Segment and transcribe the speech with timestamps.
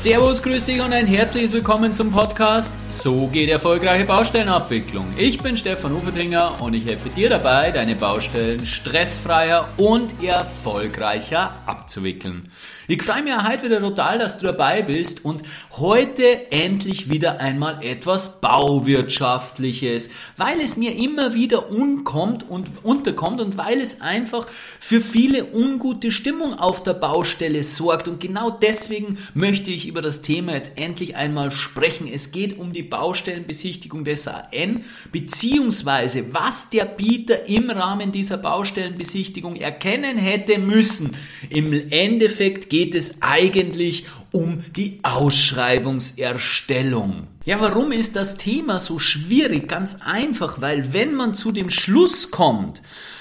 [0.00, 5.04] Servus, grüß dich und ein herzliches Willkommen zum Podcast So geht erfolgreiche Baustellenabwicklung.
[5.18, 12.44] Ich bin Stefan Ufertinger und ich helfe dir dabei, deine Baustellen stressfreier und erfolgreicher abzuwickeln.
[12.88, 15.42] Ich freue mich heute wieder total, dass du dabei bist und
[15.72, 20.08] heute endlich wieder einmal etwas Bauwirtschaftliches,
[20.38, 26.10] weil es mir immer wieder unkommt und unterkommt und weil es einfach für viele ungute
[26.10, 31.16] Stimmung auf der Baustelle sorgt und genau deswegen möchte ich über das Thema jetzt endlich
[31.16, 32.06] einmal sprechen.
[32.06, 39.56] Es geht um die Baustellenbesichtigung des AN beziehungsweise was der Bieter im Rahmen dieser Baustellenbesichtigung
[39.56, 41.16] erkennen hätte müssen.
[41.50, 47.26] Im Endeffekt geht es eigentlich um die Ausschreibungserstellung.
[47.44, 49.66] Ja, warum ist das Thema so schwierig?
[49.66, 52.80] Ganz einfach, weil wenn man zu dem Schluss kommt,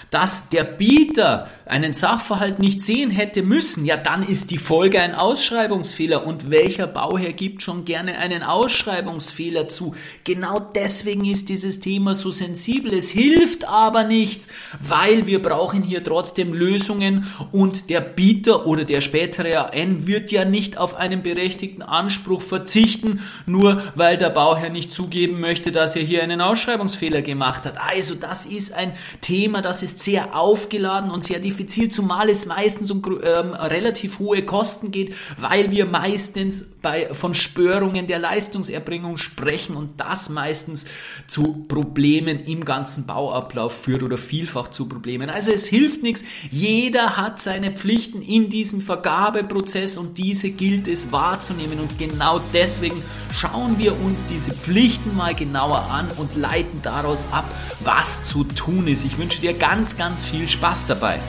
[0.09, 5.13] dass der Bieter einen Sachverhalt nicht sehen hätte müssen, ja dann ist die Folge ein
[5.13, 6.25] Ausschreibungsfehler.
[6.25, 9.95] Und welcher Bauherr gibt schon gerne einen Ausschreibungsfehler zu?
[10.23, 12.93] Genau deswegen ist dieses Thema so sensibel.
[12.93, 14.47] Es hilft aber nichts,
[14.81, 20.45] weil wir brauchen hier trotzdem Lösungen und der Bieter oder der spätere AN wird ja
[20.45, 26.01] nicht auf einen berechtigten Anspruch verzichten, nur weil der Bauherr nicht zugeben möchte, dass er
[26.01, 27.77] hier einen Ausschreibungsfehler gemacht hat.
[27.79, 32.91] Also das ist ein Thema, das ist sehr aufgeladen und sehr diffizil, zumal es meistens
[32.91, 39.75] um ähm, relativ hohe Kosten geht, weil wir meistens bei, von Störungen der Leistungserbringung sprechen
[39.75, 40.85] und das meistens
[41.27, 45.29] zu Problemen im ganzen Bauablauf führt oder vielfach zu Problemen.
[45.29, 46.23] Also es hilft nichts.
[46.49, 53.03] Jeder hat seine Pflichten in diesem Vergabeprozess und diese gilt es wahrzunehmen und genau deswegen
[53.33, 57.45] schauen wir uns diese Pflichten mal genauer an und leiten daraus ab,
[57.81, 59.05] was zu tun ist.
[59.05, 61.19] Ich wünsche dir ganz ganz, ganz viel Spaß dabei.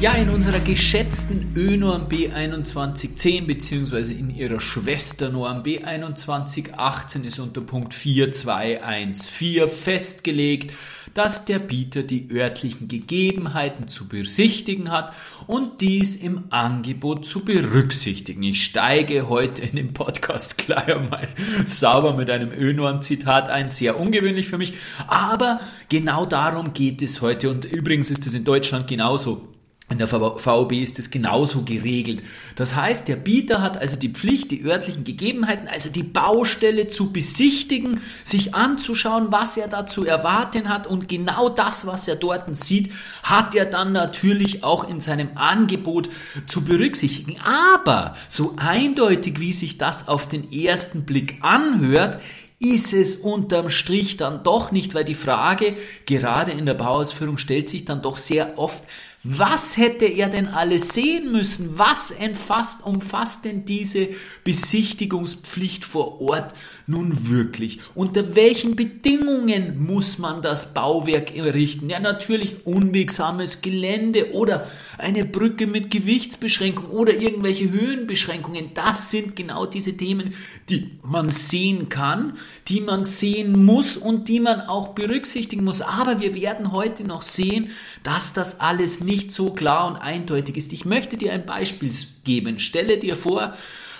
[0.00, 4.12] Ja, in unserer geschätzten Ö-Norm B2110 bzw.
[4.12, 10.72] in ihrer Schwesternorm B2118 ist unter Punkt 4214 festgelegt,
[11.14, 15.12] dass der Bieter die örtlichen Gegebenheiten zu besichtigen hat
[15.46, 18.42] und dies im Angebot zu berücksichtigen.
[18.42, 21.28] Ich steige heute in dem Podcast gleich einmal
[21.64, 24.74] sauber mit einem Ö-Norm-Zitat ein, sehr ungewöhnlich für mich,
[25.06, 29.51] aber genau darum geht es heute und übrigens ist es in Deutschland genauso.
[29.92, 32.22] In der VOB ist es genauso geregelt.
[32.56, 37.12] Das heißt, der Bieter hat also die Pflicht, die örtlichen Gegebenheiten, also die Baustelle zu
[37.12, 42.56] besichtigen, sich anzuschauen, was er da zu erwarten hat und genau das, was er dort
[42.56, 42.90] sieht,
[43.22, 46.08] hat er dann natürlich auch in seinem Angebot
[46.46, 47.38] zu berücksichtigen.
[47.42, 52.18] Aber so eindeutig, wie sich das auf den ersten Blick anhört,
[52.62, 55.74] ist es unterm Strich dann doch nicht, weil die Frage
[56.06, 58.84] gerade in der Bauausführung stellt sich dann doch sehr oft,
[59.24, 61.78] was hätte er denn alles sehen müssen?
[61.78, 64.08] Was entfasst, umfasst denn diese
[64.42, 66.54] Besichtigungspflicht vor Ort
[66.88, 67.78] nun wirklich?
[67.94, 71.88] Unter welchen Bedingungen muss man das Bauwerk errichten?
[71.88, 74.66] Ja, natürlich unwegsames Gelände oder
[74.98, 78.70] eine Brücke mit Gewichtsbeschränkung oder irgendwelche Höhenbeschränkungen.
[78.74, 80.34] Das sind genau diese Themen,
[80.68, 82.32] die man sehen kann,
[82.66, 85.80] die man sehen muss und die man auch berücksichtigen muss.
[85.80, 87.70] Aber wir werden heute noch sehen,
[88.02, 90.72] dass das alles nicht nicht so klar und eindeutig ist.
[90.72, 91.92] Ich möchte dir ein Beispiel
[92.24, 92.58] geben.
[92.58, 93.52] Stelle dir vor,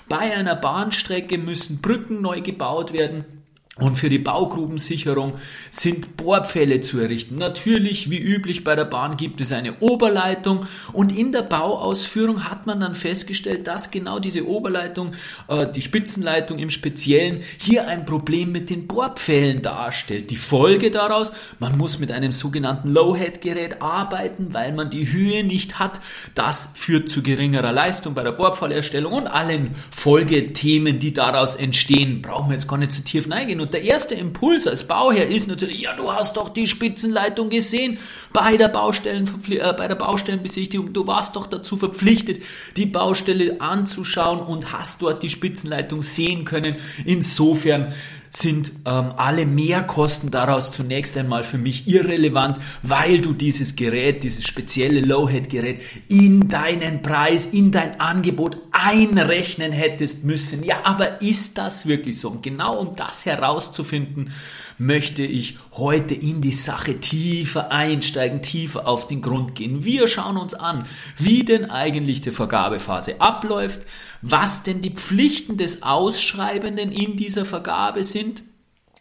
[0.09, 3.42] bei einer Bahnstrecke müssen Brücken neu gebaut werden
[3.79, 5.33] und für die Baugrubensicherung
[5.71, 7.37] sind Bohrpfähle zu errichten.
[7.37, 12.67] Natürlich, wie üblich bei der Bahn, gibt es eine Oberleitung und in der Bauausführung hat
[12.67, 15.13] man dann festgestellt, dass genau diese Oberleitung,
[15.49, 20.31] äh, die Spitzenleitung im Speziellen, hier ein Problem mit den Bohrpfählen darstellt.
[20.31, 25.79] Die Folge daraus, man muss mit einem sogenannten Low-Head-Gerät arbeiten, weil man die Höhe nicht
[25.79, 25.99] hat.
[26.35, 32.21] Das führt zu geringerer Leistung bei der Bohrpfahlerstellung und allen Folgethemen, die daraus entstehen.
[32.21, 35.49] Brauchen wir jetzt gar nicht zu tief reingehen und der erste Impuls als Bauherr ist
[35.49, 37.99] natürlich, ja, du hast doch die Spitzenleitung gesehen
[38.33, 40.93] bei der, Baustellen, äh, bei der Baustellenbesichtigung.
[40.93, 42.43] Du warst doch dazu verpflichtet,
[42.77, 46.77] die Baustelle anzuschauen und hast dort die Spitzenleitung sehen können.
[47.05, 47.95] Insofern
[48.35, 54.47] sind ähm, alle Mehrkosten daraus zunächst einmal für mich irrelevant, weil du dieses Gerät, dieses
[54.47, 60.65] spezielle Low-Head-Gerät in deinen Preis, in dein Angebot einrechnen hättest müssen.
[60.65, 62.31] Ja, aber ist das wirklich so?
[62.31, 64.33] Und genau um das herauszufinden,
[64.79, 69.85] möchte ich heute in die Sache tiefer einsteigen, tiefer auf den Grund gehen.
[69.85, 70.87] Wir schauen uns an,
[71.19, 73.81] wie denn eigentlich die Vergabephase abläuft,
[74.23, 78.43] was denn die Pflichten des Ausschreibenden in dieser Vergabe sind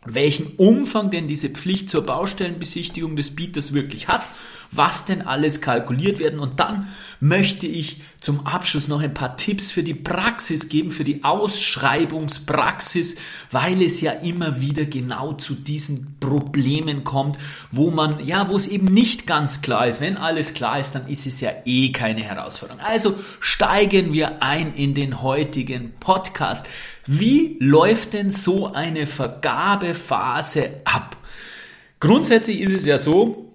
[0.05, 4.23] welchen Umfang denn diese Pflicht zur Baustellenbesichtigung des Bieters wirklich hat,
[4.71, 6.87] was denn alles kalkuliert werden und dann
[7.19, 13.17] möchte ich zum Abschluss noch ein paar Tipps für die Praxis geben, für die Ausschreibungspraxis,
[13.51, 17.37] weil es ja immer wieder genau zu diesen Problemen kommt,
[17.71, 20.01] wo man, ja, wo es eben nicht ganz klar ist.
[20.01, 22.81] Wenn alles klar ist, dann ist es ja eh keine Herausforderung.
[22.81, 26.65] Also steigen wir ein in den heutigen Podcast.
[27.07, 31.17] Wie läuft denn so eine Vergabephase ab?
[31.99, 33.53] Grundsätzlich ist es ja so,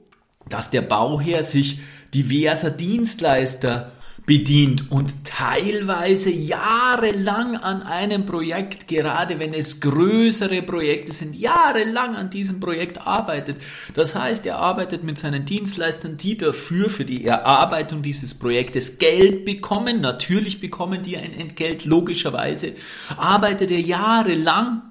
[0.49, 1.81] dass der Bauherr sich
[2.15, 3.93] diverser Dienstleister
[4.27, 12.29] bedient und teilweise jahrelang an einem Projekt, gerade wenn es größere Projekte sind, jahrelang an
[12.29, 13.59] diesem Projekt arbeitet.
[13.95, 19.45] Das heißt, er arbeitet mit seinen Dienstleistern, die dafür für die Erarbeitung dieses Projektes Geld
[19.45, 20.01] bekommen.
[20.01, 22.73] Natürlich bekommen die ein Entgelt, logischerweise
[23.17, 24.83] arbeitet er jahrelang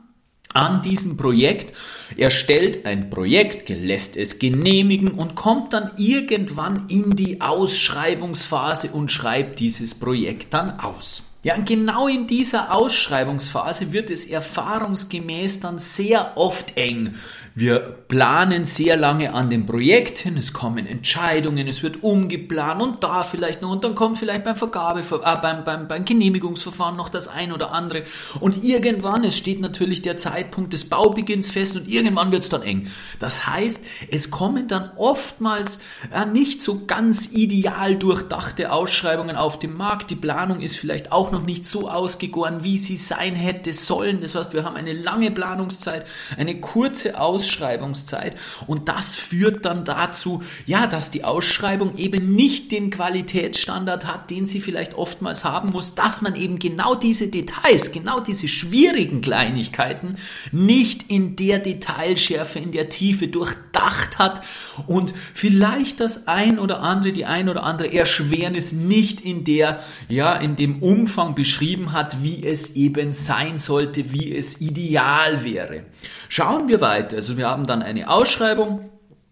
[0.54, 1.74] an diesem Projekt.
[2.18, 9.12] Er stellt ein Projekt, lässt es genehmigen und kommt dann irgendwann in die Ausschreibungsphase und
[9.12, 11.24] schreibt dieses Projekt dann aus.
[11.46, 17.14] Ja, und genau in dieser Ausschreibungsphase wird es erfahrungsgemäß dann sehr oft eng.
[17.58, 23.02] Wir planen sehr lange an dem Projekt hin, es kommen Entscheidungen, es wird umgeplant und
[23.02, 27.08] da vielleicht noch und dann kommt vielleicht beim Vergabe, äh, beim, beim, beim Genehmigungsverfahren noch
[27.08, 28.04] das ein oder andere
[28.42, 32.62] und irgendwann, es steht natürlich der Zeitpunkt des Baubeginns fest und irgendwann wird es dann
[32.62, 32.90] eng.
[33.20, 35.80] Das heißt, es kommen dann oftmals
[36.14, 40.12] äh, nicht so ganz ideal durchdachte Ausschreibungen auf den Markt.
[40.12, 44.20] Die Planung ist vielleicht auch noch nicht so ausgegoren, wie sie sein hätte sollen.
[44.20, 46.06] Das heißt, wir haben eine lange Planungszeit,
[46.36, 48.36] eine kurze Ausschreibung Ausschreibungszeit.
[48.66, 54.48] Und das führt dann dazu, ja, dass die Ausschreibung eben nicht den Qualitätsstandard hat, den
[54.48, 60.18] sie vielleicht oftmals haben muss, dass man eben genau diese Details, genau diese schwierigen Kleinigkeiten
[60.52, 64.42] nicht in der Detailschärfe, in der Tiefe durchdacht hat
[64.88, 70.36] und vielleicht das ein oder andere, die ein oder andere Erschwernis nicht in der, ja,
[70.36, 75.84] in dem Umfang beschrieben hat, wie es eben sein sollte, wie es ideal wäre.
[76.30, 77.18] Schauen wir weiter.
[77.18, 78.90] Also wir haben dann eine Ausschreibung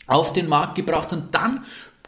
[0.08, 1.64] auf den Markt gebracht und dann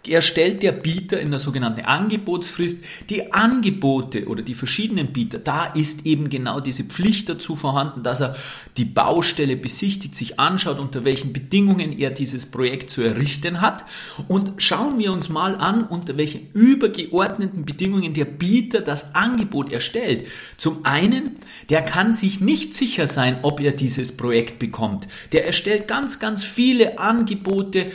[0.10, 5.40] erstellt der Bieter in der sogenannten Angebotsfrist die Angebote oder die verschiedenen Bieter.
[5.40, 8.36] Da ist eben genau diese Pflicht dazu vorhanden, dass er
[8.78, 13.86] die Baustelle besichtigt, sich anschaut, unter welchen Bedingungen er dieses Projekt zu errichten hat.
[14.28, 20.28] Und schauen wir uns mal an, unter welchen übergeordneten Bedingungen der Bieter das Angebot erstellt.
[20.58, 21.38] Zum einen,
[21.70, 25.08] der kann sich nicht sicher sein, ob er dieses Projekt bekommt.
[25.32, 27.92] Der erstellt ganz, ganz viele Angebote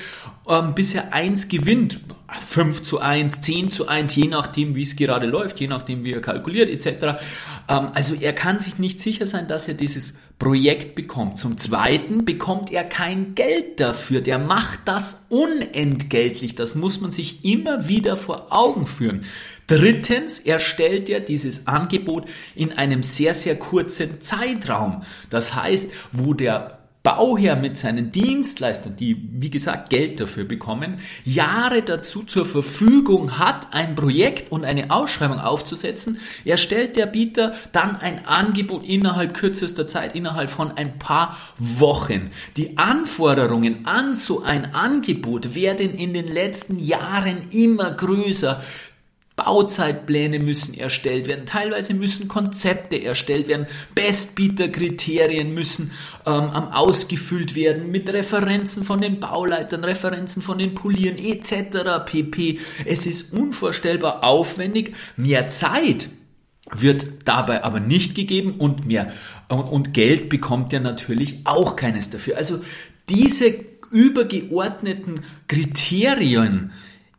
[0.51, 2.01] ähm, bis er eins gewinnt.
[2.43, 6.13] 5 zu 1, 10 zu 1, je nachdem, wie es gerade läuft, je nachdem, wie
[6.13, 7.21] er kalkuliert, etc.
[7.69, 11.39] Ähm, also er kann sich nicht sicher sein, dass er dieses Projekt bekommt.
[11.39, 14.21] Zum Zweiten bekommt er kein Geld dafür.
[14.21, 16.55] Der macht das unentgeltlich.
[16.55, 19.25] Das muss man sich immer wieder vor Augen führen.
[19.67, 25.03] Drittens erstellt er dieses Angebot in einem sehr, sehr kurzen Zeitraum.
[25.29, 31.81] Das heißt, wo der Bauherr mit seinen Dienstleistern, die wie gesagt Geld dafür bekommen, Jahre
[31.81, 38.27] dazu zur Verfügung hat, ein Projekt und eine Ausschreibung aufzusetzen, erstellt der Bieter dann ein
[38.27, 42.31] Angebot innerhalb kürzester Zeit, innerhalb von ein paar Wochen.
[42.59, 48.61] Die Anforderungen an so ein Angebot werden in den letzten Jahren immer größer.
[49.37, 55.93] Bauzeitpläne müssen erstellt werden, teilweise müssen Konzepte erstellt werden, Bestbieterkriterien müssen
[56.27, 62.05] ähm, ausgefüllt werden mit Referenzen von den Bauleitern, Referenzen von den Polieren etc.
[62.05, 62.59] pp.
[62.85, 66.11] Es ist unvorstellbar aufwendig, mehr Zeit
[66.73, 69.13] wird dabei aber nicht gegeben und mehr
[69.49, 72.37] und, und Geld bekommt er natürlich auch keines dafür.
[72.37, 72.61] Also
[73.09, 73.55] diese
[73.91, 76.73] übergeordneten Kriterien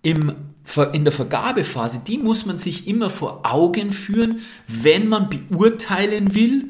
[0.03, 0.50] im
[0.93, 6.69] in der Vergabephase, die muss man sich immer vor Augen führen, wenn man beurteilen will,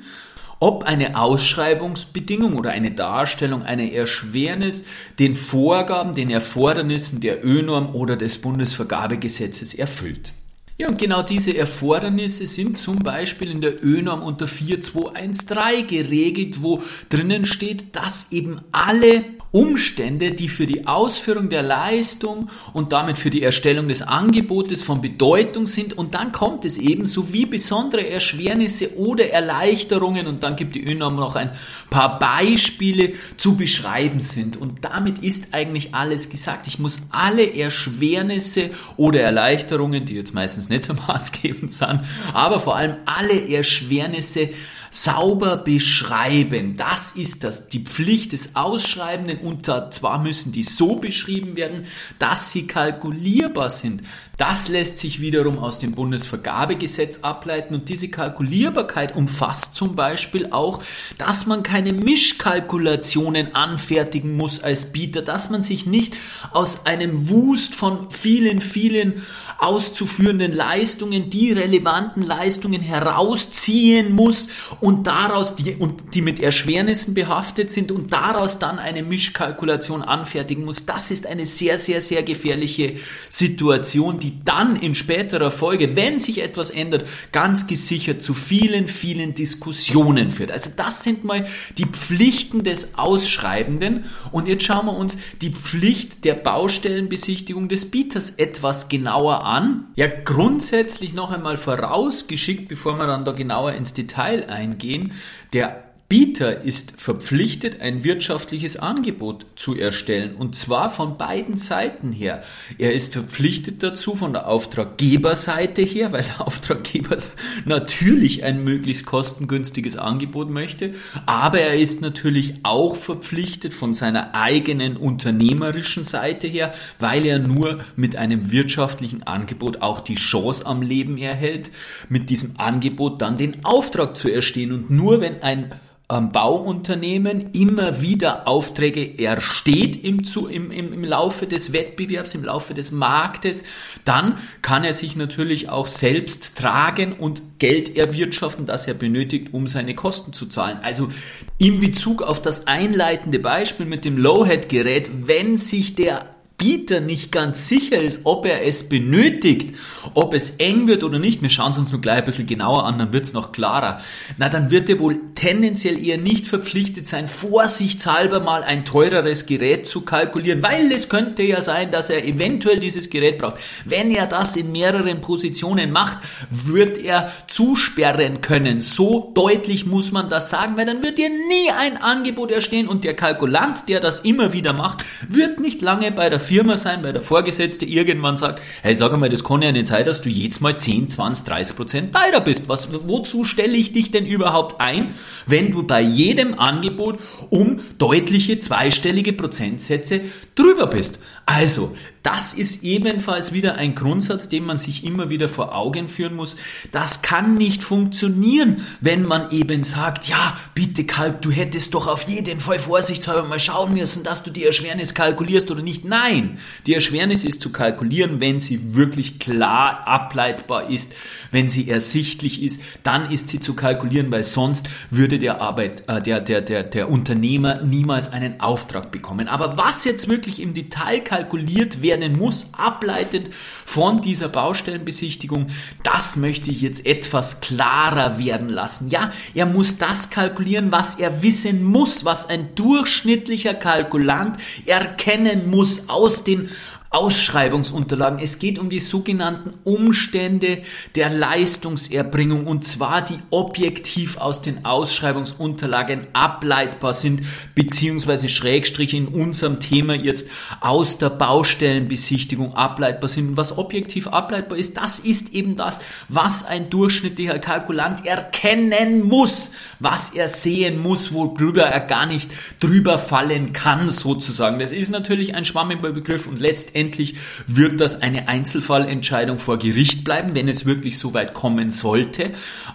[0.59, 4.85] ob eine Ausschreibungsbedingung oder eine Darstellung eine Erschwernis
[5.17, 10.33] den Vorgaben, den Erfordernissen der ÖNorm oder des Bundesvergabegesetzes erfüllt.
[10.77, 16.81] Ja, und genau diese Erfordernisse sind zum Beispiel in der ÖNorm unter 4213 geregelt, wo
[17.09, 23.29] drinnen steht, dass eben alle Umstände, die für die Ausführung der Leistung und damit für
[23.29, 25.97] die Erstellung des Angebotes von Bedeutung sind.
[25.97, 31.17] Und dann kommt es eben sowie besondere Erschwernisse oder Erleichterungen und dann gibt die ÖNOM
[31.17, 31.51] noch ein
[31.89, 34.55] paar Beispiele zu beschreiben sind.
[34.55, 36.67] Und damit ist eigentlich alles gesagt.
[36.67, 42.01] Ich muss alle Erschwernisse oder Erleichterungen, die jetzt meistens nicht so maßgebend sind,
[42.33, 44.49] aber vor allem alle Erschwernisse
[44.91, 46.75] sauber beschreiben.
[46.75, 51.85] Das ist das, die Pflicht des Ausschreibenden und zwar müssen die so beschrieben werden,
[52.19, 54.03] dass sie kalkulierbar sind.
[54.37, 60.83] Das lässt sich wiederum aus dem Bundesvergabegesetz ableiten und diese Kalkulierbarkeit umfasst zum Beispiel auch,
[61.17, 66.15] dass man keine Mischkalkulationen anfertigen muss als Bieter, dass man sich nicht
[66.51, 69.21] aus einem Wust von vielen, vielen
[69.61, 74.49] auszuführenden Leistungen, die relevanten Leistungen herausziehen muss
[74.79, 80.65] und daraus die, und die mit Erschwernissen behaftet sind und daraus dann eine Mischkalkulation anfertigen
[80.65, 80.87] muss.
[80.87, 82.95] Das ist eine sehr, sehr, sehr gefährliche
[83.29, 89.35] Situation, die dann in späterer Folge, wenn sich etwas ändert, ganz gesichert zu vielen, vielen
[89.35, 90.51] Diskussionen führt.
[90.51, 91.45] Also das sind mal
[91.77, 98.31] die Pflichten des Ausschreibenden und jetzt schauen wir uns die Pflicht der Baustellenbesichtigung des Bieters
[98.31, 99.87] etwas genauer an an.
[99.95, 105.13] Ja, grundsätzlich noch einmal vorausgeschickt, bevor wir dann da genauer ins Detail eingehen,
[105.53, 112.43] der Bieter ist verpflichtet, ein wirtschaftliches Angebot zu erstellen und zwar von beiden Seiten her.
[112.77, 117.15] Er ist verpflichtet dazu von der Auftraggeberseite her, weil der Auftraggeber
[117.63, 120.91] natürlich ein möglichst kostengünstiges Angebot möchte,
[121.27, 127.85] aber er ist natürlich auch verpflichtet von seiner eigenen unternehmerischen Seite her, weil er nur
[127.95, 131.71] mit einem wirtschaftlichen Angebot auch die Chance am Leben erhält,
[132.09, 135.71] mit diesem Angebot dann den Auftrag zu erstehen und nur wenn ein
[136.11, 142.73] ähm, Bauunternehmen immer wieder Aufträge ersteht im, im, im, im Laufe des Wettbewerbs, im Laufe
[142.73, 143.63] des Marktes,
[144.03, 149.67] dann kann er sich natürlich auch selbst tragen und Geld erwirtschaften, das er benötigt, um
[149.67, 150.79] seine Kosten zu zahlen.
[150.81, 151.09] Also
[151.57, 157.67] in Bezug auf das einleitende Beispiel mit dem Low-Head-Gerät, wenn sich der Bieter nicht ganz
[157.67, 159.75] sicher ist, ob er es benötigt,
[160.13, 162.85] ob es eng wird oder nicht, wir schauen es uns nur gleich ein bisschen genauer
[162.85, 163.99] an, dann wird es noch klarer.
[164.37, 169.87] Na, dann wird er wohl tendenziell eher nicht verpflichtet sein, vorsichtshalber mal ein teureres Gerät
[169.87, 173.55] zu kalkulieren, weil es könnte ja sein, dass er eventuell dieses Gerät braucht.
[173.85, 176.19] Wenn er das in mehreren Positionen macht,
[176.51, 178.81] wird er zusperren können.
[178.81, 183.03] So deutlich muss man das sagen, weil dann wird dir nie ein Angebot erstehen und
[183.03, 187.13] der Kalkulant, der das immer wieder macht, wird nicht lange bei der Firma sein, weil
[187.13, 190.59] der Vorgesetzte irgendwann sagt, hey, sag mal, das kann ja nicht sein, dass du jetzt
[190.59, 192.67] mal 10, 20, 30 Prozent teurer bist.
[192.67, 195.13] Was, wozu stelle ich dich denn überhaupt ein,
[195.47, 200.19] wenn du bei jedem Angebot um deutliche zweistellige Prozentsätze
[200.61, 201.19] drüber bist?
[201.45, 206.35] Also, das ist ebenfalls wieder ein Grundsatz, den man sich immer wieder vor Augen führen
[206.35, 206.55] muss.
[206.91, 212.23] Das kann nicht funktionieren, wenn man eben sagt, ja, bitte Kalk, du hättest doch auf
[212.23, 216.05] jeden Fall vorsichtshalber mal schauen müssen, dass du die Erschwernis kalkulierst oder nicht.
[216.05, 221.13] Nein, die Erschwernis ist zu kalkulieren, wenn sie wirklich klar ableitbar ist,
[221.49, 226.21] wenn sie ersichtlich ist, dann ist sie zu kalkulieren, weil sonst würde der Arbeit, äh,
[226.21, 229.47] der, der, der, der Unternehmer niemals einen Auftrag bekommen.
[229.47, 235.67] Aber was jetzt wirklich im Detail kalkuliert werden muss, ableitet von dieser Baustellenbesichtigung,
[236.03, 239.09] das möchte ich jetzt etwas klarer werden lassen.
[239.09, 246.09] Ja, er muss das kalkulieren, was er wissen muss, was ein durchschnittlicher Kalkulant erkennen muss
[246.09, 246.69] aus den
[247.11, 248.39] Ausschreibungsunterlagen.
[248.39, 250.81] Es geht um die sogenannten Umstände
[251.15, 257.41] der Leistungserbringung und zwar die objektiv aus den Ausschreibungsunterlagen ableitbar sind,
[257.75, 260.49] beziehungsweise Schrägstrich in unserem Thema jetzt
[260.79, 263.49] aus der Baustellenbesichtigung ableitbar sind.
[263.49, 265.99] Und was objektiv ableitbar ist, das ist eben das,
[266.29, 272.49] was ein durchschnittlicher Kalkulant erkennen muss, was er sehen muss, worüber er gar nicht
[272.79, 274.79] drüber fallen kann, sozusagen.
[274.79, 277.35] Das ist natürlich ein schwammiger Begriff und letztendlich letztendlich
[277.67, 282.51] wird das eine Einzelfallentscheidung vor Gericht bleiben, wenn es wirklich so weit kommen sollte.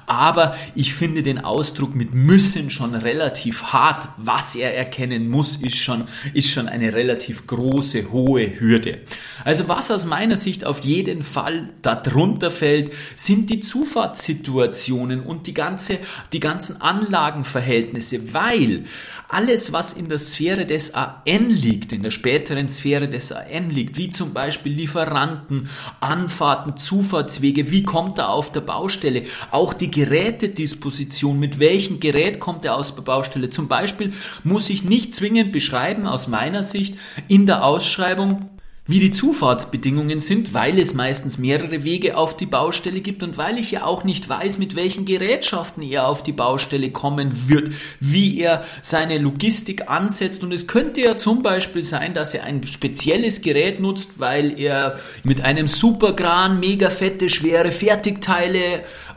[0.07, 4.09] Aber ich finde den Ausdruck mit müssen schon relativ hart.
[4.17, 8.99] Was er erkennen muss, ist schon, ist schon eine relativ große, hohe Hürde.
[9.45, 15.55] Also was aus meiner Sicht auf jeden Fall darunter fällt, sind die Zufahrtssituationen und die
[15.55, 15.99] ganze,
[16.33, 18.85] die ganzen Anlagenverhältnisse, weil
[19.29, 23.96] alles, was in der Sphäre des AN liegt, in der späteren Sphäre des AN liegt,
[23.97, 25.69] wie zum Beispiel Lieferanten,
[26.01, 32.65] Anfahrten, Zufahrtswege, wie kommt er auf der Baustelle, auch die Gerätedisposition, mit welchem Gerät kommt
[32.65, 33.51] er aus der Baustelle.
[33.51, 34.13] Zum Beispiel
[34.45, 36.97] muss ich nicht zwingend beschreiben, aus meiner Sicht,
[37.29, 38.51] in der Ausschreibung,
[38.87, 43.59] wie die Zufahrtsbedingungen sind, weil es meistens mehrere Wege auf die Baustelle gibt und weil
[43.59, 48.39] ich ja auch nicht weiß, mit welchen Gerätschaften er auf die Baustelle kommen wird, wie
[48.39, 50.45] er seine Logistik ansetzt.
[50.45, 54.99] Und es könnte ja zum Beispiel sein, dass er ein spezielles Gerät nutzt, weil er
[55.25, 58.59] mit einem Superkran mega fette, schwere Fertigteile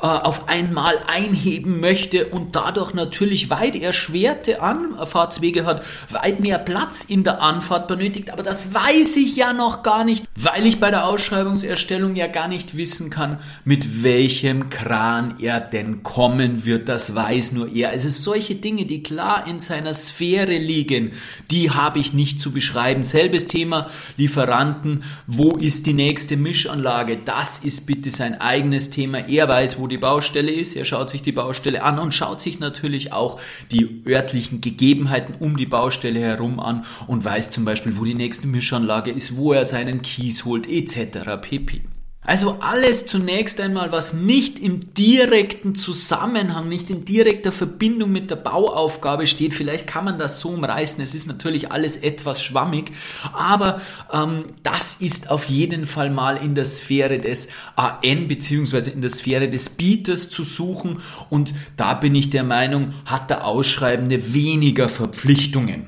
[0.02, 7.04] äh, auf einmal einheben möchte und dadurch natürlich weit erschwerte Anfahrtswege hat, weit mehr Platz
[7.04, 8.32] in der Anfahrt benötigt.
[8.32, 12.48] Aber das weiß ich ja noch gar nicht, weil ich bei der Ausschreibungserstellung ja gar
[12.48, 16.88] nicht wissen kann, mit welchem Kran er denn kommen wird.
[16.88, 17.94] Das weiß nur er.
[17.94, 21.12] Es ist solche Dinge, die klar in seiner Sphäre liegen,
[21.52, 23.04] die habe ich nicht zu beschreiben.
[23.04, 25.04] Selbes Thema Lieferanten.
[25.28, 27.18] Wo ist die nächste Mischanlage?
[27.24, 29.28] Das ist bitte sein eigenes Thema.
[29.28, 30.78] Er weiß, wo die Baustelle ist.
[30.78, 35.58] Er schaut sich die Baustelle an und schaut sich natürlich auch die örtlichen Gegebenheiten um
[35.58, 39.66] die Baustelle herum an und weiß zum Beispiel, wo die nächste Mischanlage ist, wo er
[39.66, 41.42] seinen Kies holt, etc.
[41.42, 41.82] pp.
[42.22, 48.36] Also alles zunächst einmal, was nicht im direkten Zusammenhang, nicht in direkter Verbindung mit der
[48.36, 49.56] Bauaufgabe steht.
[49.56, 51.02] Vielleicht kann man das so umreißen.
[51.02, 52.92] Es ist natürlich alles etwas schwammig,
[53.34, 53.82] aber
[54.14, 59.10] ähm, das ist auf jeden Fall mal in der Sphäre des AN beziehungsweise in der
[59.10, 61.00] Sphäre des Bieters zu suchen.
[61.32, 65.88] Und da bin ich der Meinung, hat der Ausschreibende weniger Verpflichtungen.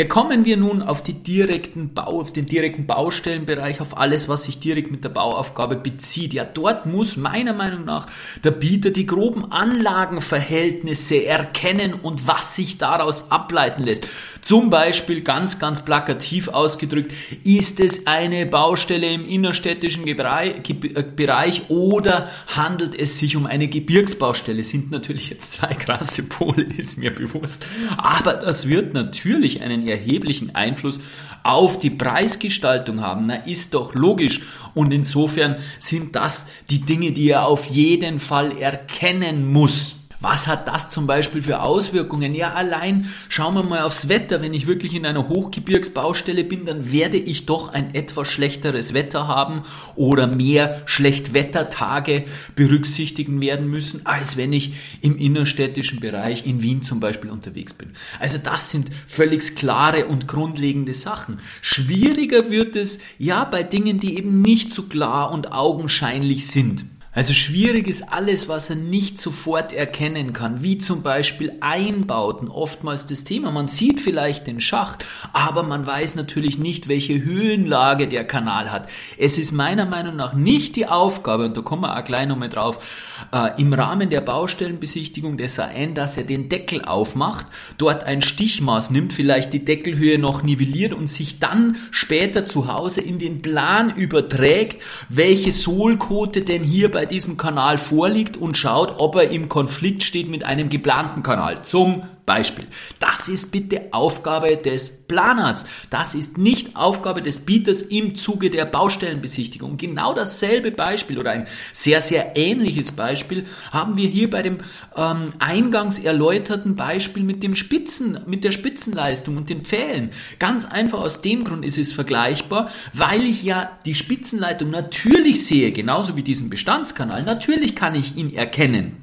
[0.00, 4.44] Ja, kommen wir nun auf, die direkten Bau, auf den direkten Baustellenbereich, auf alles, was
[4.44, 6.32] sich direkt mit der Bauaufgabe bezieht.
[6.32, 8.06] Ja, dort muss meiner Meinung nach
[8.42, 14.06] der Bieter die groben Anlagenverhältnisse erkennen und was sich daraus ableiten lässt.
[14.40, 17.12] Zum Beispiel ganz, ganz plakativ ausgedrückt,
[17.44, 24.64] ist es eine Baustelle im innerstädtischen Bereich oder handelt es sich um eine Gebirgsbaustelle?
[24.64, 27.66] Sind natürlich jetzt zwei krasse Pole, ist mir bewusst.
[27.98, 31.00] Aber das wird natürlich einen erheblichen Einfluss
[31.42, 33.26] auf die Preisgestaltung haben.
[33.26, 34.42] Na, ist doch logisch.
[34.74, 39.99] Und insofern sind das die Dinge, die er auf jeden Fall erkennen muss.
[40.22, 42.34] Was hat das zum Beispiel für Auswirkungen?
[42.34, 44.42] Ja, allein schauen wir mal aufs Wetter.
[44.42, 49.26] Wenn ich wirklich in einer Hochgebirgsbaustelle bin, dann werde ich doch ein etwas schlechteres Wetter
[49.26, 49.62] haben
[49.96, 52.24] oder mehr Schlechtwettertage
[52.54, 57.92] berücksichtigen werden müssen, als wenn ich im innerstädtischen Bereich in Wien zum Beispiel unterwegs bin.
[58.18, 61.38] Also das sind völlig klare und grundlegende Sachen.
[61.62, 66.84] Schwieriger wird es ja bei Dingen, die eben nicht so klar und augenscheinlich sind.
[67.12, 73.04] Also schwierig ist alles, was er nicht sofort erkennen kann, wie zum Beispiel Einbauten, oftmals
[73.06, 73.50] das Thema.
[73.50, 78.88] Man sieht vielleicht den Schacht, aber man weiß natürlich nicht, welche Höhenlage der Kanal hat.
[79.18, 82.48] Es ist meiner Meinung nach nicht die Aufgabe, und da kommen wir auch gleich nochmal
[82.48, 87.46] drauf, äh, im Rahmen der Baustellenbesichtigung des AN, dass er den Deckel aufmacht,
[87.76, 93.00] dort ein Stichmaß nimmt, vielleicht die Deckelhöhe noch nivelliert und sich dann später zu Hause
[93.00, 99.14] in den Plan überträgt, welche Sohlquote denn hier bei diesem Kanal vorliegt und schaut, ob
[99.14, 101.62] er im Konflikt steht mit einem geplanten Kanal.
[101.62, 102.68] Zum Beispiel.
[103.00, 105.66] Das ist bitte Aufgabe des Planers.
[105.90, 109.76] Das ist nicht Aufgabe des Bieters im Zuge der Baustellenbesichtigung.
[109.76, 114.58] Genau dasselbe Beispiel oder ein sehr, sehr ähnliches Beispiel haben wir hier bei dem
[114.94, 120.10] ähm, eingangs erläuterten Beispiel mit dem Spitzen, mit der Spitzenleistung und den Pfählen.
[120.38, 125.72] Ganz einfach aus dem Grund ist es vergleichbar, weil ich ja die Spitzenleitung natürlich sehe,
[125.72, 127.24] genauso wie diesen Bestandskanal.
[127.24, 128.99] Natürlich kann ich ihn erkennen.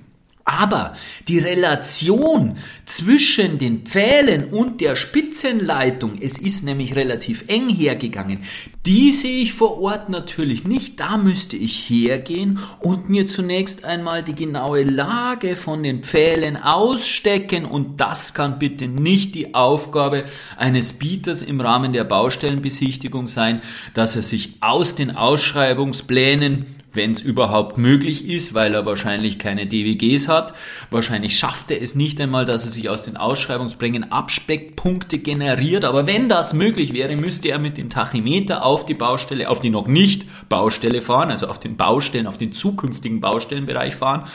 [0.49, 0.95] Aber
[1.27, 2.55] die Relation
[2.85, 8.39] zwischen den Pfählen und der Spitzenleitung, es ist nämlich relativ eng hergegangen,
[8.85, 11.01] die sehe ich vor Ort natürlich nicht.
[11.01, 17.65] Da müsste ich hergehen und mir zunächst einmal die genaue Lage von den Pfählen ausstecken
[17.65, 20.23] und das kann bitte nicht die Aufgabe
[20.55, 23.59] eines Bieters im Rahmen der Baustellenbesichtigung sein,
[23.93, 29.67] dass er sich aus den Ausschreibungsplänen wenn es überhaupt möglich ist, weil er wahrscheinlich keine
[29.67, 30.53] DWGs hat.
[30.91, 35.85] Wahrscheinlich schafft er es nicht einmal, dass er sich aus den Ausschreibungsplänen Abspeckpunkte generiert.
[35.85, 39.69] Aber wenn das möglich wäre, müsste er mit dem Tachymeter auf die Baustelle, auf die
[39.69, 44.25] noch nicht Baustelle fahren, also auf den Baustellen, auf den zukünftigen Baustellenbereich fahren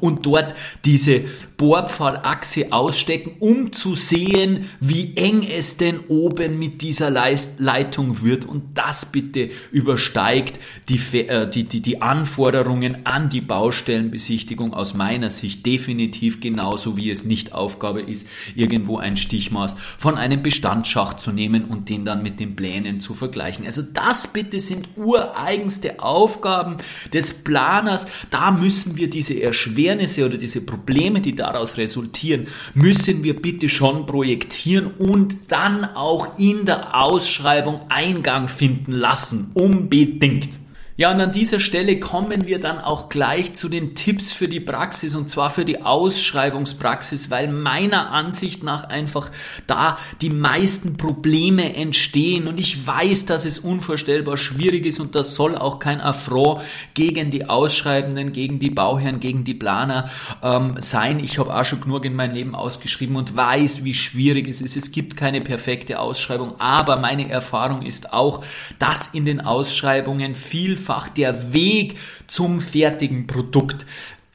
[0.00, 0.54] und dort
[0.84, 1.24] diese
[1.56, 8.44] Bohrpfahlachse ausstecken, um zu sehen, wie eng es denn oben mit dieser Leitung wird.
[8.44, 15.30] Und das bitte übersteigt die, äh, die, die, die Anforderungen an die Baustellenbesichtigung aus meiner
[15.30, 21.32] Sicht definitiv genauso wie es nicht Aufgabe ist, irgendwo ein Stichmaß von einem Bestandsschacht zu
[21.32, 23.64] nehmen und den dann mit den Plänen zu vergleichen.
[23.64, 26.76] Also das bitte sind ureigenste Aufgaben
[27.14, 28.06] des Planers.
[28.28, 34.04] Da müssen wir diese Erschwernisse oder diese Probleme, die daraus resultieren, müssen wir bitte schon
[34.04, 39.50] projektieren und dann auch in der Ausschreibung Eingang finden lassen.
[39.54, 40.61] Unbedingt.
[40.98, 44.60] Ja, und an dieser Stelle kommen wir dann auch gleich zu den Tipps für die
[44.60, 49.30] Praxis und zwar für die Ausschreibungspraxis, weil meiner Ansicht nach einfach
[49.66, 55.32] da die meisten Probleme entstehen und ich weiß, dass es unvorstellbar schwierig ist und das
[55.32, 56.60] soll auch kein Affront
[56.92, 60.10] gegen die Ausschreibenden, gegen die Bauherren, gegen die Planer
[60.42, 61.20] ähm, sein.
[61.20, 64.76] Ich habe auch schon genug in mein Leben ausgeschrieben und weiß, wie schwierig es ist.
[64.76, 68.44] Es gibt keine perfekte Ausschreibung, aber meine Erfahrung ist auch,
[68.78, 71.94] dass in den Ausschreibungen viel vielfach der Weg
[72.26, 73.86] zum fertigen Produkt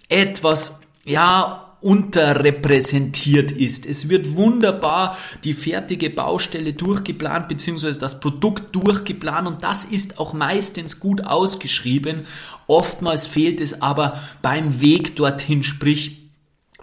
[0.08, 3.86] etwas, ja, unterrepräsentiert ist.
[3.86, 10.34] Es wird wunderbar die fertige Baustelle durchgeplant beziehungsweise das Produkt durchgeplant und das ist auch
[10.34, 12.26] meistens gut ausgeschrieben.
[12.66, 16.27] Oftmals fehlt es aber beim Weg dorthin, sprich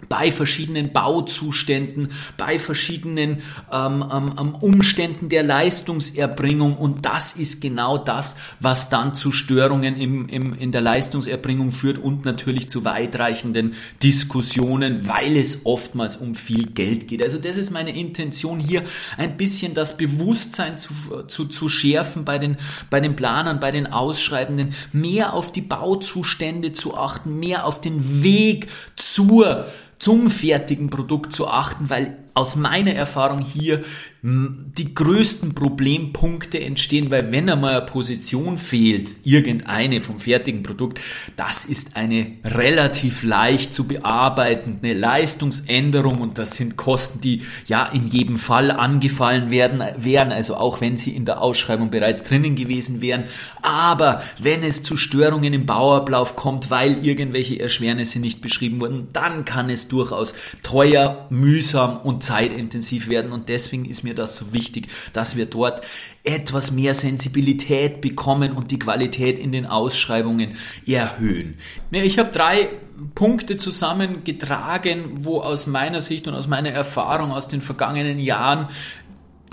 [0.09, 7.97] bei verschiedenen Bauzuständen, bei verschiedenen ähm, ähm, ähm, Umständen der Leistungserbringung und das ist genau
[7.97, 13.75] das, was dann zu Störungen im, im, in der Leistungserbringung führt und natürlich zu weitreichenden
[14.03, 17.23] Diskussionen, weil es oftmals um viel Geld geht.
[17.23, 18.83] Also das ist meine Intention hier,
[19.17, 22.57] ein bisschen das Bewusstsein zu, zu, zu schärfen bei den,
[22.89, 28.21] bei den Planern, bei den Ausschreibenden, mehr auf die Bauzustände zu achten, mehr auf den
[28.23, 29.65] Weg zur
[29.99, 33.83] zum fertigen Produkt zu achten, weil aus meiner Erfahrung hier
[34.27, 40.99] die größten Problempunkte entstehen, weil wenn einmal eine Position fehlt, irgendeine vom fertigen Produkt,
[41.35, 48.07] das ist eine relativ leicht zu bearbeitende Leistungsänderung und das sind Kosten, die ja in
[48.07, 53.03] jedem Fall angefallen werden, wären, also auch wenn sie in der Ausschreibung bereits drinnen gewesen
[53.03, 53.25] wären.
[53.61, 59.45] Aber wenn es zu Störungen im Bauablauf kommt, weil irgendwelche Erschwernisse nicht beschrieben wurden, dann
[59.45, 60.33] kann es durchaus
[60.63, 65.81] teuer, mühsam und zeitintensiv werden und deswegen ist mir das so wichtig, dass wir dort
[66.23, 70.55] etwas mehr Sensibilität bekommen und die Qualität in den Ausschreibungen
[70.87, 71.57] erhöhen.
[71.91, 72.69] Ja, ich habe drei
[73.13, 78.67] Punkte zusammengetragen, wo aus meiner Sicht und aus meiner Erfahrung aus den vergangenen Jahren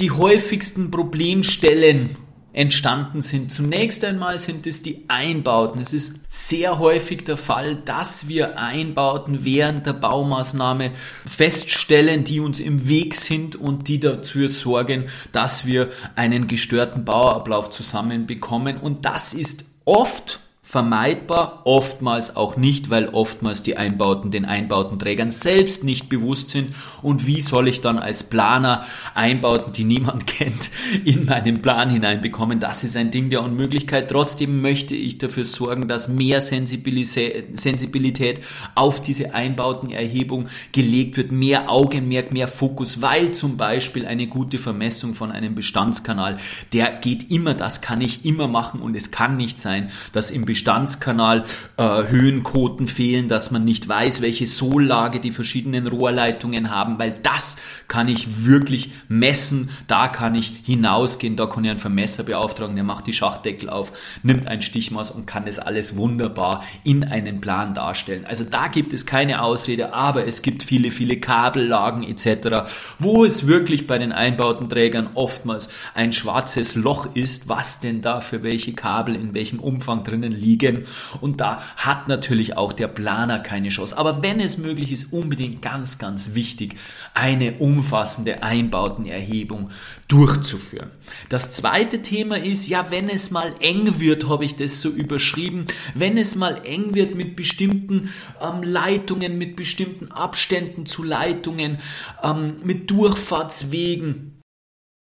[0.00, 2.16] die häufigsten Problemstellen
[2.52, 3.50] entstanden sind.
[3.50, 5.80] Zunächst einmal sind es die Einbauten.
[5.80, 10.92] Es ist sehr häufig der Fall, dass wir Einbauten während der Baumaßnahme
[11.24, 17.70] feststellen, die uns im Weg sind und die dafür sorgen, dass wir einen gestörten Bauablauf
[17.70, 18.76] zusammenbekommen.
[18.76, 20.41] Und das ist oft
[20.72, 26.74] vermeidbar, oftmals auch nicht, weil oftmals die Einbauten den Einbautenträgern selbst nicht bewusst sind.
[27.02, 28.82] Und wie soll ich dann als Planer
[29.14, 30.70] Einbauten, die niemand kennt,
[31.04, 32.58] in meinen Plan hineinbekommen?
[32.58, 34.08] Das ist ein Ding der Unmöglichkeit.
[34.08, 38.40] Trotzdem möchte ich dafür sorgen, dass mehr Sensibilität
[38.74, 45.14] auf diese Einbautenerhebung gelegt wird, mehr Augenmerk, mehr Fokus, weil zum Beispiel eine gute Vermessung
[45.14, 46.38] von einem Bestandskanal,
[46.72, 50.46] der geht immer, das kann ich immer machen und es kann nicht sein, dass im
[50.46, 51.42] Bestand Bestandskanal
[51.76, 57.56] äh, Höhenquoten fehlen, dass man nicht weiß, welche Sollage die verschiedenen Rohrleitungen haben, weil das
[57.88, 62.84] kann ich wirklich messen, da kann ich hinausgehen, da kann ich einen Vermesser beauftragen, der
[62.84, 63.90] macht die Schachtdeckel auf,
[64.22, 68.24] nimmt ein Stichmaß und kann das alles wunderbar in einen Plan darstellen.
[68.24, 72.70] Also da gibt es keine Ausrede, aber es gibt viele, viele Kabellagen etc.,
[73.00, 78.44] wo es wirklich bei den Einbautenträgern oftmals ein schwarzes Loch ist, was denn da für
[78.44, 80.84] welche Kabel in welchem Umfang drinnen liegt liegen.
[81.20, 83.96] Und da hat natürlich auch der Planer keine Chance.
[83.96, 86.76] Aber wenn es möglich ist, unbedingt ganz, ganz wichtig,
[87.14, 89.70] eine umfassende Einbautenerhebung
[90.08, 90.90] durchzuführen.
[91.28, 95.66] Das zweite Thema ist, ja, wenn es mal eng wird, habe ich das so überschrieben,
[95.94, 98.10] wenn es mal eng wird mit bestimmten
[98.40, 101.78] ähm, Leitungen, mit bestimmten Abständen zu Leitungen,
[102.22, 104.32] ähm, mit Durchfahrtswegen,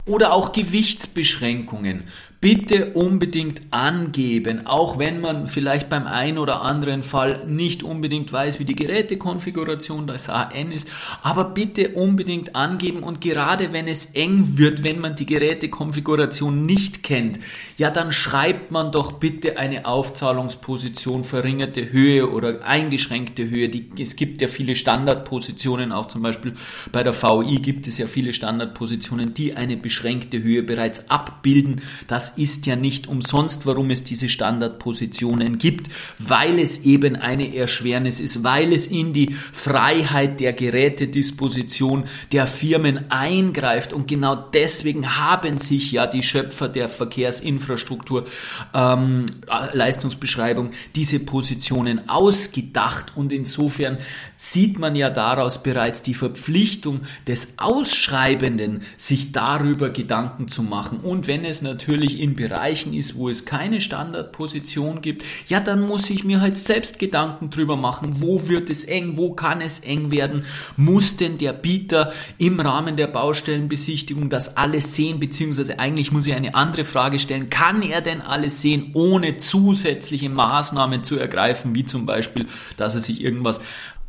[0.05, 2.05] oder auch Gewichtsbeschränkungen
[2.41, 8.59] bitte unbedingt angeben, auch wenn man vielleicht beim einen oder anderen Fall nicht unbedingt weiß,
[8.59, 10.87] wie die Gerätekonfiguration des AN ist,
[11.21, 17.03] aber bitte unbedingt angeben und gerade wenn es eng wird, wenn man die Gerätekonfiguration nicht
[17.03, 17.39] kennt,
[17.75, 23.67] ja dann schreibt man doch bitte eine Aufzahlungsposition verringerte Höhe oder eingeschränkte Höhe.
[23.67, 26.53] Die, es gibt ja viele Standardpositionen, auch zum Beispiel
[26.93, 31.81] bei der VI gibt es ja viele Standardpositionen, die eine beschränkte Höhe bereits abbilden.
[32.07, 35.87] Das ist ja nicht umsonst, warum es diese Standardpositionen gibt,
[36.19, 43.09] weil es eben eine Erschwernis ist, weil es in die Freiheit der Gerätedisposition der Firmen
[43.11, 48.25] eingreift und genau deswegen haben sich ja die Schöpfer der Verkehrsinfrastruktur
[48.73, 49.25] ähm,
[49.73, 53.97] Leistungsbeschreibung diese Positionen ausgedacht und insofern
[54.37, 60.99] sieht man ja daraus bereits die Verpflichtung des Ausschreibenden, sich darüber Gedanken zu machen.
[60.99, 66.09] Und wenn es natürlich in Bereichen ist, wo es keine Standardposition gibt, ja, dann muss
[66.09, 70.11] ich mir halt selbst Gedanken drüber machen, wo wird es eng, wo kann es eng
[70.11, 70.45] werden,
[70.77, 76.33] muss denn der Bieter im Rahmen der Baustellenbesichtigung das alles sehen, beziehungsweise eigentlich muss ich
[76.33, 81.85] eine andere Frage stellen, kann er denn alles sehen, ohne zusätzliche Maßnahmen zu ergreifen, wie
[81.85, 82.45] zum Beispiel,
[82.77, 83.61] dass er sich irgendwas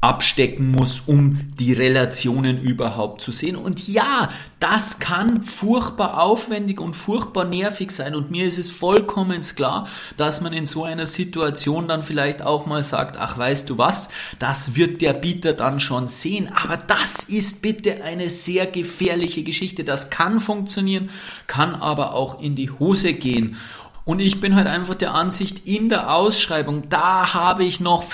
[0.03, 3.57] abstecken muss, um die Relationen überhaupt zu sehen.
[3.57, 8.15] Und ja, das kann furchtbar aufwendig und furchtbar nervig sein.
[8.15, 9.87] Und mir ist es vollkommen klar,
[10.17, 14.09] dass man in so einer Situation dann vielleicht auch mal sagt, ach weißt du was,
[14.39, 16.49] das wird der Bieter dann schon sehen.
[16.49, 19.85] Aber das ist bitte eine sehr gefährliche Geschichte.
[19.85, 21.11] Das kann funktionieren,
[21.47, 23.57] kann aber auch in die Hose gehen.
[24.05, 28.05] Und ich bin halt einfach der Ansicht, in der Ausschreibung, da habe ich noch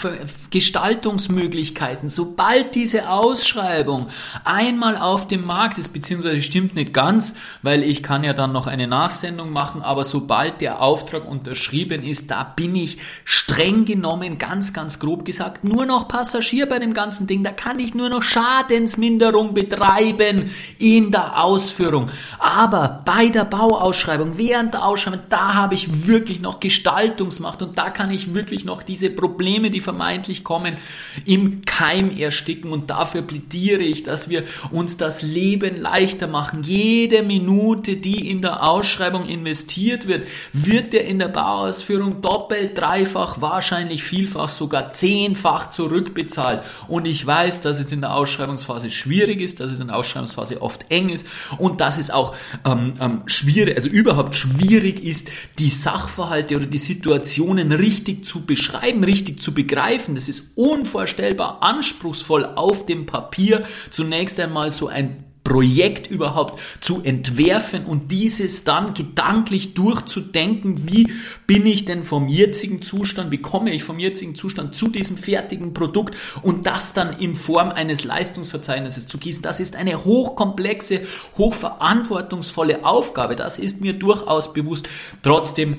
[0.56, 2.08] Gestaltungsmöglichkeiten.
[2.08, 4.06] Sobald diese Ausschreibung
[4.42, 8.66] einmal auf dem Markt ist, beziehungsweise stimmt nicht ganz, weil ich kann ja dann noch
[8.66, 14.72] eine Nachsendung machen, aber sobald der Auftrag unterschrieben ist, da bin ich streng genommen, ganz,
[14.72, 17.44] ganz grob gesagt, nur noch Passagier bei dem ganzen Ding.
[17.44, 22.08] Da kann ich nur noch Schadensminderung betreiben in der Ausführung.
[22.38, 27.90] Aber bei der Bauausschreibung, während der Ausschreibung, da habe ich wirklich noch Gestaltungsmacht und da
[27.90, 30.76] kann ich wirklich noch diese Probleme, die vermeintlich kommen,
[31.24, 36.62] im Keim ersticken und dafür plädiere ich, dass wir uns das Leben leichter machen.
[36.62, 43.40] Jede Minute, die in der Ausschreibung investiert wird, wird der in der Bauausführung doppelt, dreifach,
[43.40, 46.62] wahrscheinlich vielfach, sogar zehnfach zurückbezahlt.
[46.86, 50.62] Und ich weiß, dass es in der Ausschreibungsphase schwierig ist, dass es in der Ausschreibungsphase
[50.62, 51.26] oft eng ist
[51.58, 55.28] und dass es auch ähm, ähm, schwierig, also überhaupt schwierig ist,
[55.58, 60.14] die Sachverhalte oder die Situationen richtig zu beschreiben, richtig zu begreifen.
[60.14, 67.86] Das ist unvorstellbar anspruchsvoll auf dem Papier zunächst einmal so ein Projekt überhaupt zu entwerfen
[67.86, 71.12] und dieses dann gedanklich durchzudenken, wie
[71.46, 75.72] bin ich denn vom jetzigen Zustand, wie komme ich vom jetzigen Zustand zu diesem fertigen
[75.72, 79.42] Produkt und das dann in Form eines Leistungsverzeichnisses zu gießen.
[79.42, 81.02] Das ist eine hochkomplexe,
[81.38, 83.36] hochverantwortungsvolle Aufgabe.
[83.36, 84.88] Das ist mir durchaus bewusst.
[85.22, 85.76] Trotzdem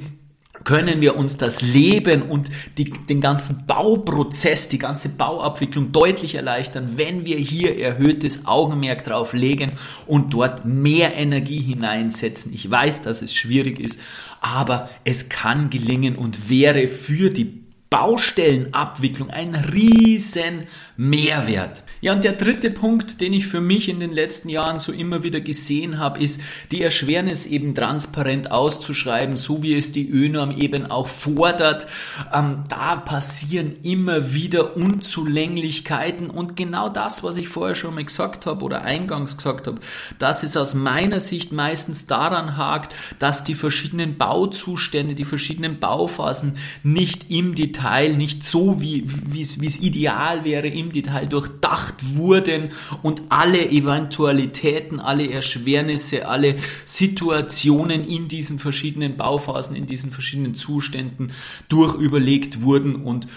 [0.63, 6.93] können wir uns das Leben und die, den ganzen Bauprozess, die ganze Bauabwicklung deutlich erleichtern,
[6.95, 9.73] wenn wir hier erhöhtes Augenmerk drauf legen
[10.05, 12.53] und dort mehr Energie hineinsetzen.
[12.53, 13.99] Ich weiß, dass es schwierig ist,
[14.41, 20.65] aber es kann gelingen und wäre für die Baustellenabwicklung ein riesen
[20.97, 21.83] Mehrwert.
[22.01, 25.23] Ja, und der dritte Punkt, den ich für mich in den letzten Jahren so immer
[25.23, 30.89] wieder gesehen habe, ist die Erschwernis eben transparent auszuschreiben, so wie es die ÖNORM eben
[30.89, 31.87] auch fordert.
[32.33, 38.45] Ähm, da passieren immer wieder Unzulänglichkeiten und genau das, was ich vorher schon mal gesagt
[38.45, 39.79] habe oder eingangs gesagt habe,
[40.19, 46.57] dass es aus meiner Sicht meistens daran hakt, dass die verschiedenen Bauzustände, die verschiedenen Bauphasen
[46.83, 47.76] nicht im Detail,
[48.15, 49.05] nicht so wie,
[49.41, 52.69] es ideal wäre, im Detail durchdacht wurden
[53.03, 61.31] und alle Eventualitäten, alle Erschwernisse, alle Situationen in diesen verschiedenen Bauphasen, in diesen verschiedenen Zuständen
[61.69, 63.27] durchüberlegt wurden und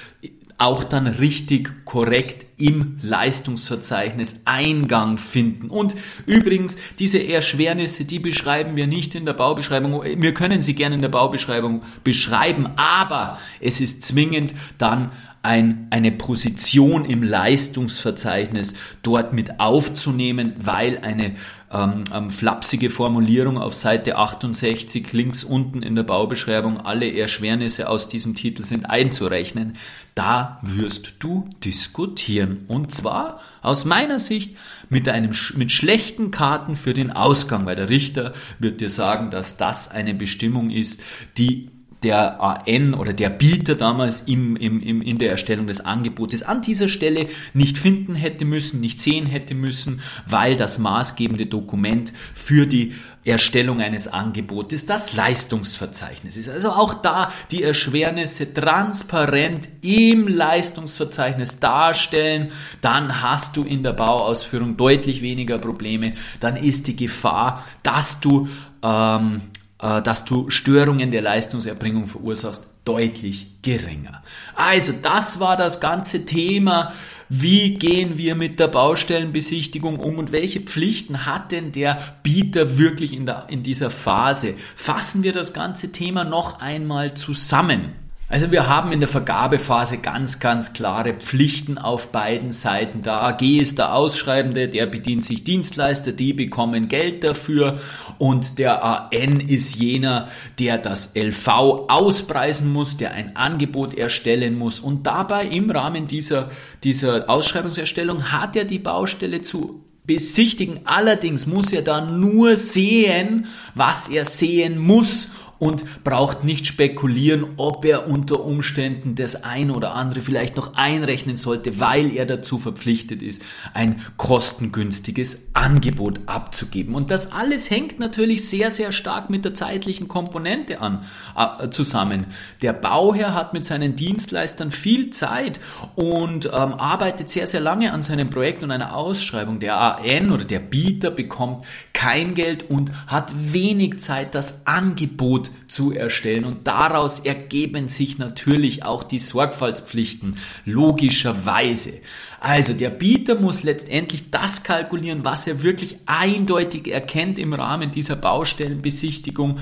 [0.60, 5.70] auch dann richtig korrekt im Leistungsverzeichnis Eingang finden.
[5.70, 5.94] Und
[6.26, 10.02] übrigens, diese Erschwernisse, die beschreiben wir nicht in der Baubeschreibung.
[10.04, 15.10] Wir können sie gerne in der Baubeschreibung beschreiben, aber es ist zwingend dann
[15.42, 21.34] ein, eine Position im Leistungsverzeichnis dort mit aufzunehmen, weil eine
[21.72, 28.08] ähm, ähm, flapsige Formulierung auf Seite 68 links unten in der Baubeschreibung, alle Erschwernisse aus
[28.08, 29.74] diesem Titel sind einzurechnen.
[30.14, 32.64] Da wirst du diskutieren.
[32.68, 34.56] Und zwar aus meiner Sicht
[34.88, 39.56] mit einem, mit schlechten Karten für den Ausgang, weil der Richter wird dir sagen, dass
[39.56, 41.02] das eine Bestimmung ist,
[41.38, 41.70] die
[42.02, 46.62] der AN oder der Bieter damals im, im, im, in der Erstellung des Angebotes an
[46.62, 52.66] dieser Stelle nicht finden hätte müssen, nicht sehen hätte müssen, weil das maßgebende Dokument für
[52.66, 56.48] die Erstellung eines Angebotes das Leistungsverzeichnis ist.
[56.48, 64.78] Also auch da die Erschwernisse transparent im Leistungsverzeichnis darstellen, dann hast du in der Bauausführung
[64.78, 68.48] deutlich weniger Probleme, dann ist die Gefahr, dass du
[68.82, 74.22] ähm, äh, dass du Störungen der Leistungserbringung verursachst, deutlich geringer.
[74.54, 76.92] Also das war das ganze Thema.
[77.28, 83.14] Wie gehen wir mit der Baustellenbesichtigung um und welche Pflichten hat denn der Bieter wirklich
[83.14, 84.54] in, der, in dieser Phase?
[84.76, 88.09] Fassen wir das ganze Thema noch einmal zusammen.
[88.32, 93.02] Also wir haben in der Vergabephase ganz, ganz klare Pflichten auf beiden Seiten.
[93.02, 97.80] Der AG ist der Ausschreibende, der bedient sich Dienstleister, die bekommen Geld dafür
[98.18, 100.28] und der AN ist jener,
[100.60, 101.48] der das LV
[101.88, 106.52] auspreisen muss, der ein Angebot erstellen muss und dabei im Rahmen dieser,
[106.84, 110.82] dieser Ausschreibungserstellung hat er die Baustelle zu besichtigen.
[110.84, 117.84] Allerdings muss er da nur sehen, was er sehen muss und braucht nicht spekulieren, ob
[117.84, 123.22] er unter Umständen das ein oder andere vielleicht noch einrechnen sollte, weil er dazu verpflichtet
[123.22, 123.42] ist,
[123.74, 126.94] ein kostengünstiges Angebot abzugeben.
[126.94, 131.04] Und das alles hängt natürlich sehr, sehr stark mit der zeitlichen Komponente an,
[131.36, 132.26] äh, zusammen.
[132.62, 135.60] Der Bauherr hat mit seinen Dienstleistern viel Zeit
[135.94, 139.58] und ähm, arbeitet sehr, sehr lange an seinem Projekt und einer Ausschreibung.
[139.58, 145.92] Der AN oder der Bieter bekommt kein Geld und hat wenig Zeit, das Angebot zu
[145.92, 146.44] erstellen.
[146.44, 151.94] Und daraus ergeben sich natürlich auch die Sorgfaltspflichten, logischerweise.
[152.40, 158.16] Also der Bieter muss letztendlich das kalkulieren, was er wirklich eindeutig erkennt im Rahmen dieser
[158.16, 159.58] Baustellenbesichtigung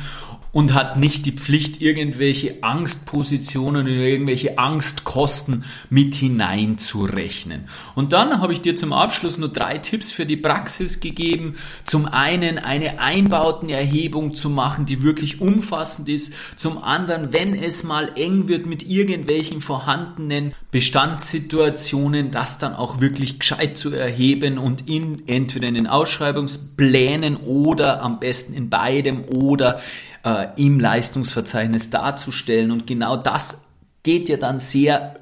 [0.52, 7.64] und hat nicht die Pflicht, irgendwelche Angstpositionen oder irgendwelche Angstkosten mit hineinzurechnen.
[7.94, 11.54] Und dann habe ich dir zum Abschluss nur drei Tipps für die Praxis gegeben.
[11.84, 16.32] Zum einen eine Einbautenerhebung zu machen, die wirklich umfassend ist.
[16.56, 23.38] Zum anderen, wenn es mal eng wird mit irgendwelchen vorhandenen Bestandssituationen, das dann auch wirklich
[23.38, 29.80] gescheit zu erheben und in entweder in den Ausschreibungsplänen oder am besten in beidem oder
[30.29, 32.71] äh, im Leistungsverzeichnis darzustellen.
[32.71, 33.67] Und genau das
[34.03, 35.17] geht ja dann sehr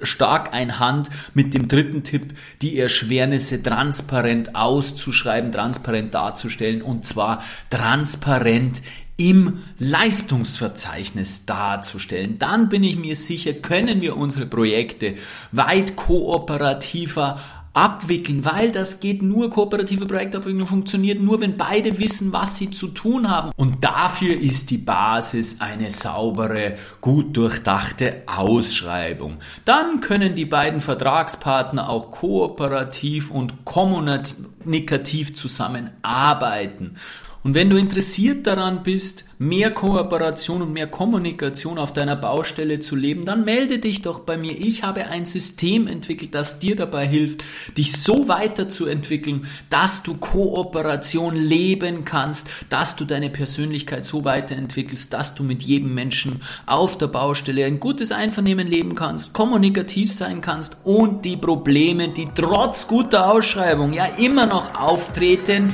[0.00, 8.80] stark einhand mit dem dritten Tipp, die Erschwernisse transparent auszuschreiben, transparent darzustellen und zwar transparent
[9.16, 12.38] im Leistungsverzeichnis darzustellen.
[12.38, 15.14] Dann bin ich mir sicher, können wir unsere Projekte
[15.52, 17.38] weit kooperativer
[17.74, 22.88] abwickeln, weil das geht nur, kooperative Projektabwicklung funktioniert nur, wenn beide wissen, was sie zu
[22.88, 23.50] tun haben.
[23.56, 29.38] Und dafür ist die Basis eine saubere, gut durchdachte Ausschreibung.
[29.64, 36.96] Dann können die beiden Vertragspartner auch kooperativ und kommunikativ zusammenarbeiten.
[37.44, 42.94] Und wenn du interessiert daran bist, mehr Kooperation und mehr Kommunikation auf deiner Baustelle zu
[42.94, 44.52] leben, dann melde dich doch bei mir.
[44.52, 47.44] Ich habe ein System entwickelt, das dir dabei hilft,
[47.76, 55.34] dich so weiterzuentwickeln, dass du Kooperation leben kannst, dass du deine Persönlichkeit so weiterentwickelst, dass
[55.34, 60.76] du mit jedem Menschen auf der Baustelle ein gutes Einvernehmen leben kannst, kommunikativ sein kannst
[60.84, 65.72] und die Probleme, die trotz guter Ausschreibung ja immer noch auftreten,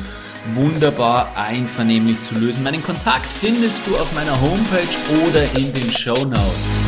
[0.55, 2.63] wunderbar einvernehmlich zu lösen.
[2.63, 6.88] Meinen Kontakt findest du auf meiner Homepage oder in den Show Notes.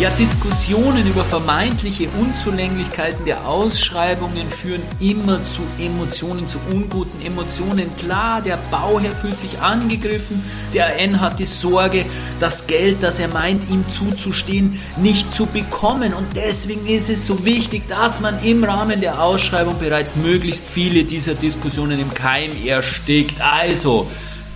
[0.00, 7.96] Ja, Diskussionen über vermeintliche Unzulänglichkeiten der Ausschreibungen führen immer zu Emotionen, zu unguten Emotionen.
[7.96, 10.42] Klar, der Bauherr fühlt sich angegriffen,
[10.74, 12.06] der N hat die Sorge,
[12.40, 16.12] das Geld, das er meint, ihm zuzustehen, nicht zu bekommen.
[16.12, 21.04] Und deswegen ist es so wichtig, dass man im Rahmen der Ausschreibung bereits möglichst viele
[21.04, 23.40] dieser Diskussionen im Keim erstickt.
[23.40, 24.08] Also,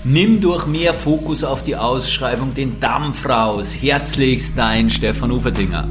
[0.04, 3.74] Nimm durch mehr Fokus auf die Ausschreibung den Dampf raus.
[3.74, 5.88] Herzlichst dein Stefan Uferdinger.